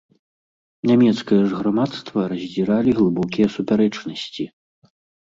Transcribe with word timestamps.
Нямецкае 0.91 1.37
ж 1.51 1.59
грамадства 1.61 2.19
раздзіралі 2.33 2.99
глыбокія 3.03 3.47
супярэчнасці. 3.61 4.53